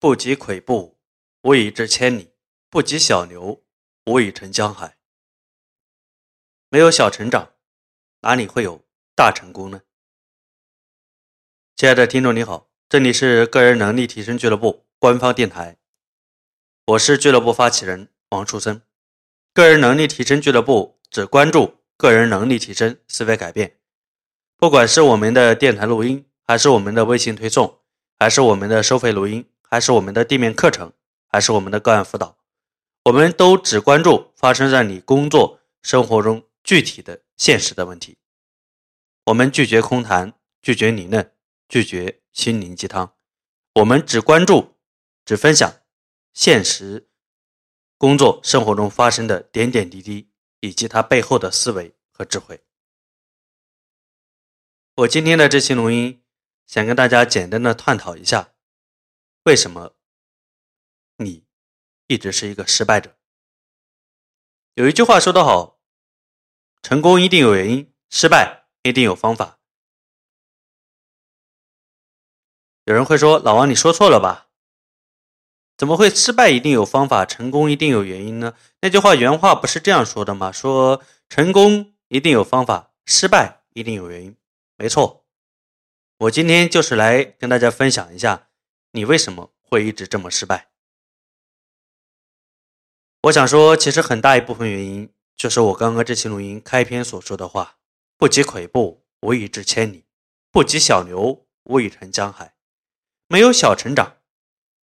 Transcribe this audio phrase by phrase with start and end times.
[0.00, 0.96] 不及跬步，
[1.42, 2.32] 无以至千里；
[2.70, 3.64] 不及小牛，
[4.06, 4.96] 无以成江海。
[6.68, 7.54] 没有小成长，
[8.20, 9.82] 哪里会有大成功呢？
[11.74, 15.78] 亲爱的听众，你好，这里是个人能力提升俱乐部官方电台，
[16.86, 18.80] 我是俱乐部发起人王树森。
[19.52, 23.80] 个人能力提升俱乐部只关注个人能力提升、思维改变。
[24.56, 27.80] 不管是我们的电台录音，还是我们的微信推送，
[28.16, 30.92] 还是我们的收费录音，还是我们的地面课程，
[31.26, 32.38] 还是我们的个案辅导，
[33.04, 38.16] 我们都只关注发生在你工作生活中具体的现实的问题。
[39.26, 41.34] 我们拒绝空谈，拒绝理论，
[41.68, 43.14] 拒绝心灵鸡汤。
[43.74, 44.76] 我们只关注、
[45.24, 45.80] 只分享
[46.32, 47.08] 现实
[47.98, 52.62] 工作生活中发生的点点滴滴，以及它背后的思维和智慧。
[54.96, 56.22] 我今天的这期录音，
[56.66, 58.52] 想跟大家简单的探讨一下，
[59.48, 59.94] 为什么
[61.16, 61.46] 你
[62.06, 63.16] 一直是一个失败者？
[64.74, 65.80] 有一句话说得好，
[66.82, 69.58] 成功一定有原因，失败一定有方法。
[72.84, 74.50] 有人会说，老王你说错了吧？
[75.78, 78.54] 怎么会失败一定有方法，成功一定有原因呢？
[78.82, 80.52] 那句话原话不是这样说的吗？
[80.52, 84.36] 说成功一定有方法，失败一定有原因。
[84.76, 85.24] 没错，
[86.18, 88.47] 我今天就是来跟大家分享一下，
[88.92, 90.70] 你为什么会一直这么失败。
[93.22, 97.78] 我想说，其实很大一部分原因就是我刚刚这期录音开篇所说的话
[98.16, 100.04] ：“不及跬步，无以至千里；
[100.50, 102.54] 不及小牛，无以成江海。”
[103.28, 104.16] 没有小成长，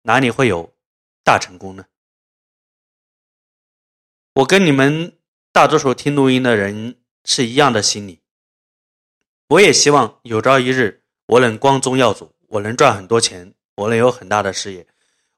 [0.04, 0.76] 哪里会有
[1.24, 1.86] 大成功呢？
[4.36, 5.18] 我跟你们
[5.52, 8.22] 大多数听录音的人是一样的心理。
[9.48, 14.86] 我也希望有朝一日我能光宗耀祖，我能赚很多钱，我能有很大的事业。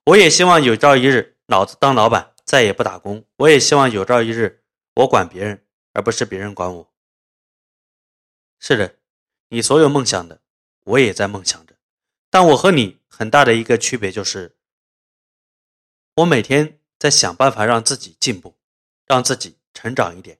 [0.05, 3.23] 我也希望有朝一日老子当老板，再也不打工。
[3.37, 4.63] 我也希望有朝一日
[4.95, 6.91] 我管别人，而不是别人管我。
[8.59, 8.95] 是的，
[9.49, 10.41] 你所有梦想的，
[10.85, 11.75] 我也在梦想着。
[12.31, 14.55] 但我和你很大的一个区别就是，
[16.15, 18.55] 我每天在想办法让自己进步，
[19.05, 20.39] 让自己成长一点。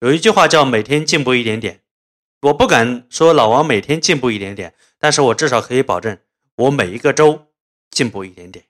[0.00, 1.82] 有一句话叫“每天进步一点点”。
[2.42, 6.18] 我不敢说老王每天进步一点点，但是我至少可以保证
[6.58, 7.46] 我每一个周
[7.90, 8.64] 进步一点点，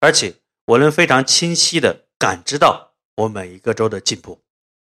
[0.00, 4.42] 而且我能非常清晰的感知到我每一个周的进步。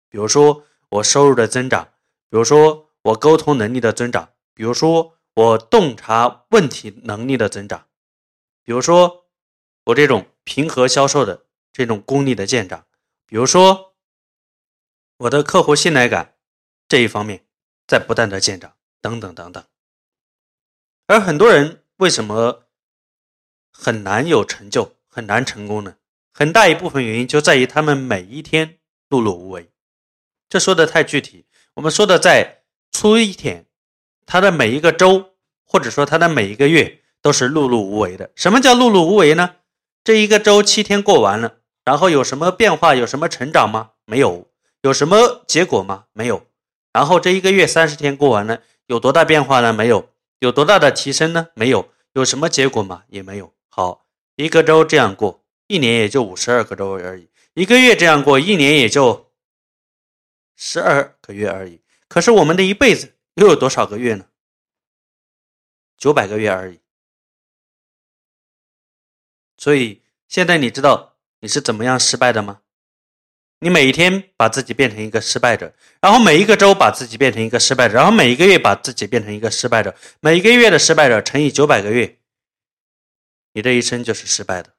[0.10, 1.94] 比如说我收入的增长，
[2.30, 7.88] 比如说我沟通能力的增长，比如说我洞察问题能力的增长，
[8.64, 9.26] 比如说
[9.86, 12.86] 我这种平和销售的这种功力的见长，
[13.26, 13.96] 比如说
[15.18, 16.38] 我的客户信赖感
[16.88, 17.46] 这一方面。
[17.90, 19.66] 在不断的见长，等等等等。
[21.08, 22.64] 而很多人为什么
[23.74, 25.96] 很难有成就，很难成功呢？
[26.32, 28.78] 很大一部分原因就在于他们每一天
[29.10, 29.70] 碌碌无为。
[30.48, 33.66] 这说的太具体，我们说的再粗一点，
[34.26, 35.32] 他的每一个周，
[35.66, 38.32] 或者说他的每一个月，都是碌碌无为的。
[38.34, 39.58] 什么叫碌碌无为呢？
[40.02, 43.92] 这一个周七天过完了，然后有什么变化，有什么成长吗？
[44.06, 44.50] 没有。
[44.84, 46.06] 有什么结果吗？
[46.14, 46.48] 没有。
[46.94, 49.74] 然后这一个月三十天过完了，有多大变化呢？
[49.74, 50.10] 没有，
[50.40, 51.50] 有多大的提升呢？
[51.54, 53.04] 没有，有什么结果吗？
[53.10, 53.54] 也没有。
[53.68, 59.32] 好，一个周这样过，一年也就五十二个周而已；一个月这样过，一年也就
[60.56, 61.82] 十二个月而已。
[62.08, 64.28] 可是我们的一辈子又有多少个月呢？
[65.98, 66.80] 九百个月而已。
[69.58, 72.62] 所以现在你知道你是怎么样失败的吗？
[73.62, 82.18] 你每一天把自己变成一个失败者，然后每一个周把自己变成一个失败者，然后每一个月把自己变成一个失败者，每一个月的失败者乘以九百个月，
[83.54, 84.74] 你这一生就是失败的。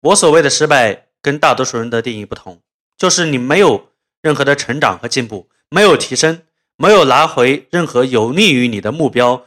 [0.00, 2.62] 我所谓的失败跟大多数人的定义不同，
[2.96, 3.90] 就是你没有
[4.22, 6.42] 任何的成长和进步，没有提升，
[6.76, 9.46] 没有拿回任何有利于你的目标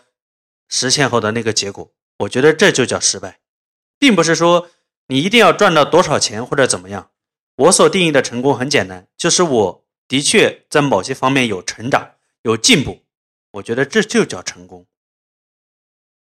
[0.69, 1.91] 实现后的那个结果。
[2.19, 3.39] 我觉得这就叫失败，
[3.97, 4.69] 并不是说
[5.07, 7.10] 你一定要赚到多少钱或者怎么样。
[7.55, 13.03] 我所定义的成功很简单，就是我的确在某些方面有成长、有进步，
[13.51, 14.85] 我觉得这就叫成功。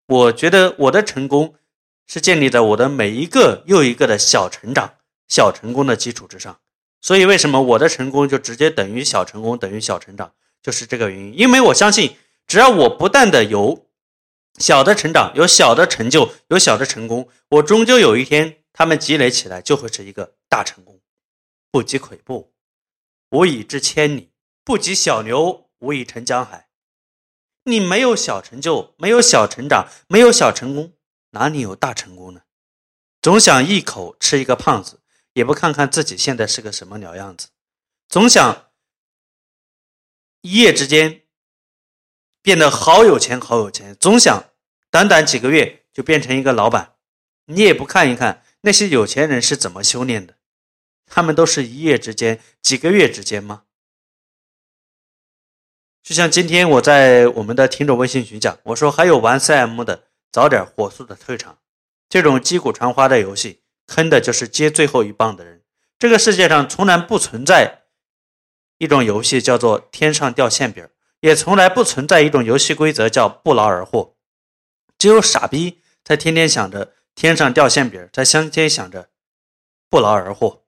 [0.07, 1.55] 我觉得我的成功
[2.07, 4.97] 是建立在我的每一个又一个的小成长、
[5.29, 6.59] 小成功的基础之上。
[7.01, 10.33] 所以，为什么我的成功就直接等于小成功等于小成长，
[10.63, 11.37] 就是这个原因。
[11.37, 12.17] 因为我相信，
[12.47, 13.89] 只要我不断的有
[14.59, 21.01] 小的成长、有小的成就、有小的成功，我终究有一天，他们积累起来就会是一个大成功。
[21.73, 22.55] 不及跬步，
[23.31, 24.31] 无以至千里；
[24.63, 26.69] 不及小牛，无以成江海。
[27.65, 30.93] 你没有小成就，没有小成长，没有小成功，
[31.31, 32.43] 哪里有大成功呢？
[33.23, 35.01] 总想一口吃一个胖子，
[35.33, 37.49] 也不看看自己现在是个什么鸟样子；
[38.07, 38.71] 总想
[40.43, 41.23] 一夜之间
[42.43, 44.51] 变得好有钱好有钱，总想
[44.91, 46.97] 短短几个月就变成一个老板，
[47.47, 50.37] 你也不看一看那些有钱人是怎么修炼的？
[51.15, 53.65] 他们都是一夜之间、几个月之间吗？
[56.03, 61.59] 就像今天我在我们的听众微信群讲，我说还有玩 CM 的，早点火速的退场。
[62.09, 65.63] 这种击鼓传花的游戏，坑的就是接最后一棒的人。
[65.99, 67.83] 这个世界上从来不存在
[68.79, 70.89] 一种游戏叫做天上掉馅饼，
[71.21, 74.17] 也从来不存在一种游戏规则叫不劳而获。
[74.97, 79.11] 只有傻逼才天天想着天上掉馅饼，才天天想着
[79.91, 80.62] 不劳而获。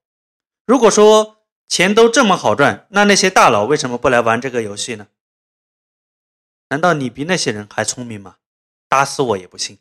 [0.66, 1.38] 如果说
[1.68, 5.08] 钱都这么好赚，那那些大佬为什么不来玩这个游戏呢？
[6.70, 8.36] 难道你比那些人还聪明吗？
[8.88, 9.78] 打死我也不信。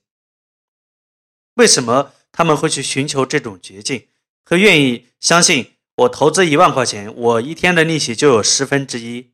[1.55, 4.07] 为什么他们会去寻求这种捷径，
[4.43, 9.31] 和愿意相信我投资一万块钱，我一天的利息就有十分之一？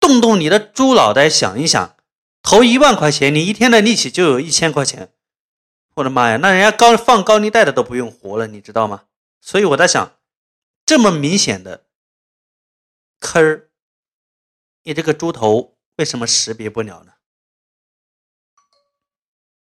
[0.00, 1.96] 动动你的猪脑袋想一想，
[2.42, 5.12] 投一万块钱，你一天的利息就有一千块钱。
[5.94, 9.04] 我的妈呀，那人家高放高利贷的都不用活了，你知道吗？
[9.40, 10.12] 所以我在想，
[10.92, 11.86] 这么明显的
[13.18, 13.70] 坑儿，
[14.82, 15.78] 你这个猪头。
[15.96, 17.14] 为什么识别不了呢？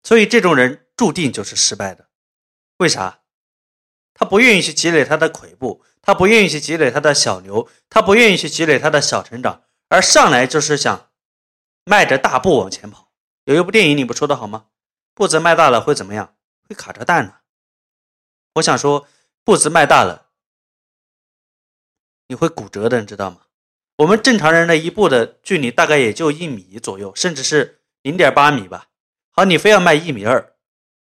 [0.02, 2.10] 所以这种人注定就是失败的。
[2.76, 3.22] 为啥？
[4.12, 11.10] 他不愿意去积累他的跬步，他不愿意去积累他的小牛，他不愿意去积累他的小成长，而上来就是想
[11.84, 13.10] 迈着大步往前跑。
[13.44, 14.66] 有一部电影你不说的好吗？
[15.14, 16.36] 步子迈大了会怎么样？
[16.68, 17.36] 会卡着蛋呢。
[18.56, 19.08] 我想说，
[19.42, 20.23] 步子迈大了，
[22.28, 23.42] 你会骨折的，你知道吗？
[23.98, 28.88] 我们正常人的一步的距离大概也就一米左右，甚至是零点八米吧。
[29.30, 30.54] 好，你非要迈一米二，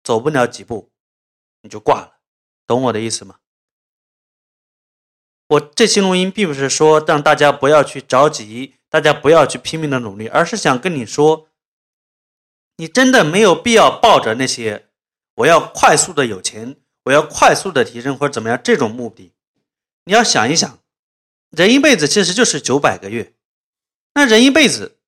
[0.02, 0.90] 走不了几步，
[1.62, 2.18] 你就挂了，
[2.66, 3.36] 懂我的意思吗？
[5.48, 11.48] 我这期录音并不是说让大家不要去着急，大家不要去拼命的努力，而是想跟你说，
[12.76, 14.88] 你真的没有必要抱着那些
[15.34, 19.34] 我要快速的有钱，我要快速的提升或者怎么样这种目的，
[20.04, 20.78] 你要想一想。
[21.50, 23.34] 人一辈子其实就是九百个月，
[24.14, 24.98] 那人一辈子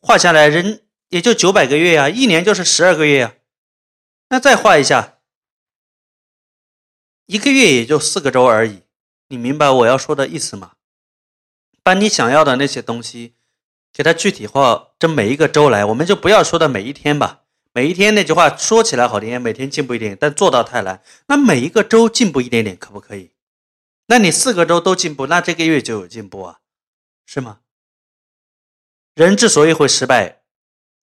[0.00, 3.34] 画下来，人也就九百个月呀，一年就是十二个月呀。
[4.28, 5.18] 那再画一下，
[7.26, 8.82] 一个月也就四个周而已。
[9.28, 10.72] 你明白我要说的意思吗？
[11.82, 13.34] 把你想要的那些东西，
[13.92, 17.42] 给它具体化，这每一个周来，我们就不要说的每一天吧。
[17.72, 21.02] 每一天那句话说起来好听，每天进步一点，但做到太难。
[21.26, 23.30] 那每一个周进步一点点，可不可以？
[24.08, 26.60] 那你四个周都进步，那这个月就有进步啊，
[27.24, 27.60] 是吗？
[29.14, 30.42] 人之所以会失败，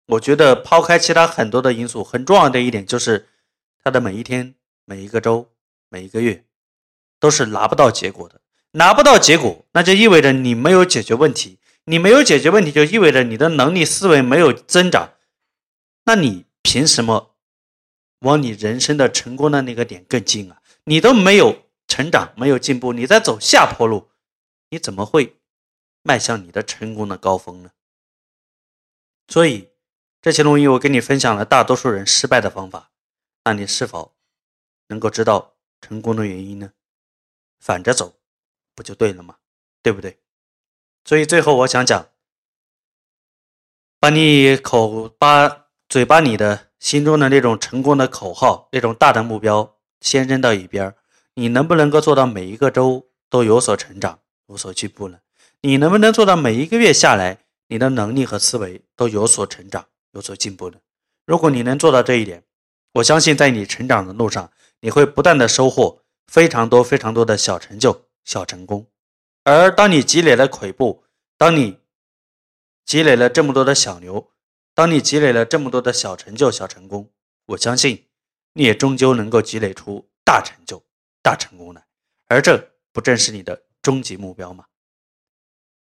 [0.07, 3.29] 我觉得抛开其他很多的因素，很重要的一点就是
[3.83, 4.55] 他的每一天、
[4.85, 5.51] 每一个周、
[5.89, 6.45] 每一个月
[7.19, 8.41] 都是拿不到结果的。
[8.71, 11.59] 拿不到结果，那就意味着你没有解决问题。
[11.85, 15.13] 你没有解决问题，就意味着你的能力思维没有增长。
[16.05, 17.35] 那你凭什么
[18.19, 20.61] 往你人生的成功的那个点更近啊？
[20.85, 21.68] 你都没有。
[21.89, 24.11] 成长没有进步，你在走下坡路，
[24.69, 25.41] 你怎么会
[26.03, 27.71] 迈向你的成功的高峰呢？
[29.27, 29.71] 所以
[30.21, 32.91] 这期录音我跟你分享了大多数人失败的方法，
[33.43, 34.15] 那你是否
[34.87, 36.71] 能够知道成功的原因呢？
[37.59, 38.19] 反着走
[38.75, 39.37] 不就对了吗？
[39.81, 40.19] 对不对？
[41.03, 42.09] 所以最后我想讲，
[43.99, 50.95] 把你口把嘴巴里的心中的那种成功的口号，那种大的目标先扔到一边儿。
[51.35, 55.19] 你能不能够做到每一个周都有所成长、有所进步呢？
[55.61, 60.77] 你能不能做到每一个月下来，你的能力和思维都有所成长、有所进步呢？
[61.25, 62.43] 如果你能做到这一点，
[62.93, 68.87] 我相信在你成长的路上，你会不断的收获非常多、非常多的小成就、小成功。
[69.43, 71.03] 而当你积累了跬步，
[71.37, 71.79] 当你
[72.85, 74.31] 积累了这么多的小牛，
[74.73, 77.11] 当你积累了这么多的小成就、小成功，
[77.47, 78.05] 我相信
[78.53, 80.81] 你也终究能够积累出大成就。
[81.21, 81.83] 大成功的，
[82.27, 84.65] 而这不正是你的终极目标吗？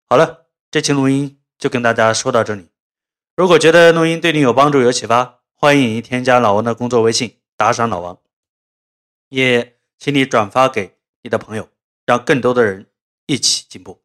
[0.06, 2.70] 好了，这期录音就跟大家说到这里。
[3.36, 8.20] 如果觉得录音对你有帮助、有启发，欢迎你添加老王的工作微信，打赏老王。
[9.30, 11.68] 也请你转发给你的朋友，
[12.06, 12.86] 让更多的人
[13.26, 14.02] 一起进步。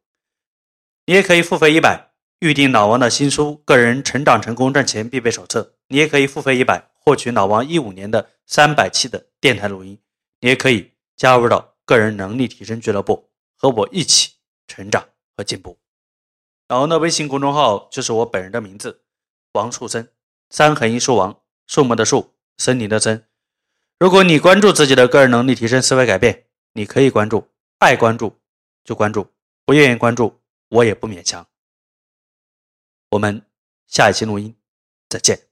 [1.06, 2.10] 你也可以付费一百，
[2.40, 5.62] 预定老王的新书《个人成长成功赚钱必备手册》。
[5.88, 10.00] 你也可以付费一百，获取老王一五年的三百期的电台录音。
[10.40, 10.92] 你也可以。
[11.20, 14.36] 加入到个人能力提升俱乐部，和我一起
[14.66, 15.78] 成长和进步。
[16.66, 19.02] 然后呢，微信公众号就是我本人的名字，
[19.52, 20.10] 王树森，
[20.48, 23.28] 三横一竖王，树木的树，森林的森。
[23.98, 27.46] 如果你关注自己的个人能力提升、思维改变，你可以关注，
[27.80, 28.40] 爱关注
[28.82, 29.30] 就关注，
[29.66, 31.46] 不愿意关注我也不勉强。
[33.10, 33.44] 我们
[33.86, 34.56] 下一期录音
[35.10, 35.49] 再见。